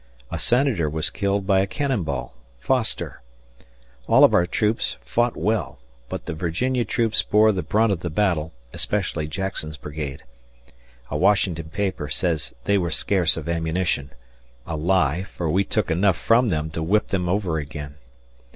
A 0.31 0.39
Senator 0.39 0.89
was 0.89 1.11
killed 1.11 1.45
by 1.45 1.59
a 1.59 1.67
cannon 1.67 2.01
ball 2.01 2.33
Foster. 2.59 3.21
All 4.07 4.23
of 4.23 4.33
our 4.33 4.47
troops 4.47 4.97
fought 5.01 5.37
well, 5.37 5.77
but 6.09 6.25
the 6.25 6.33
Virginia 6.33 6.83
troops 6.85 7.21
bore 7.21 7.51
the 7.51 7.61
brunt 7.61 7.91
of 7.91 7.99
the 7.99 8.09
battle, 8.09 8.51
especially 8.73 9.27
Jackson's 9.27 9.77
brigade. 9.77 10.23
A 11.11 11.17
Washington 11.17 11.69
paper 11.69 12.09
says 12.09 12.55
they 12.63 12.79
were 12.79 12.89
scarce 12.89 13.37
of 13.37 13.47
ammunition 13.47 14.09
a 14.65 14.75
lie, 14.75 15.21
for 15.21 15.47
we 15.51 15.63
took 15.63 15.91
enough 15.91 16.17
from 16.17 16.47
them 16.47 16.71
to 16.71 16.81
whip 16.81 17.09
them 17.09 17.29
over 17.29 17.59
again. 17.59 17.93